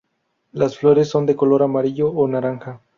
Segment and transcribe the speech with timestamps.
[0.51, 2.81] Las flores son de color amarillo o naranja.